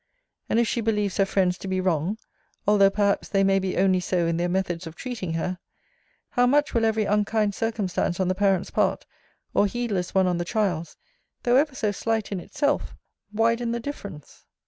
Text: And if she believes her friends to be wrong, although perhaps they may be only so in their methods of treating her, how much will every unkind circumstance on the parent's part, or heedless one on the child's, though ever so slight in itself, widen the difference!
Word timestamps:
And 0.49 0.57
if 0.59 0.67
she 0.67 0.81
believes 0.81 1.17
her 1.17 1.27
friends 1.27 1.59
to 1.59 1.67
be 1.67 1.79
wrong, 1.79 2.17
although 2.67 2.89
perhaps 2.89 3.29
they 3.29 3.43
may 3.43 3.59
be 3.59 3.77
only 3.77 3.99
so 3.99 4.25
in 4.25 4.37
their 4.37 4.49
methods 4.49 4.87
of 4.87 4.95
treating 4.95 5.33
her, 5.33 5.59
how 6.31 6.47
much 6.47 6.73
will 6.73 6.85
every 6.85 7.05
unkind 7.05 7.53
circumstance 7.53 8.19
on 8.19 8.27
the 8.27 8.33
parent's 8.33 8.71
part, 8.71 9.05
or 9.53 9.67
heedless 9.67 10.15
one 10.15 10.25
on 10.25 10.39
the 10.39 10.43
child's, 10.43 10.97
though 11.43 11.55
ever 11.55 11.75
so 11.75 11.91
slight 11.91 12.31
in 12.31 12.39
itself, 12.39 12.95
widen 13.31 13.73
the 13.73 13.79
difference! 13.79 14.47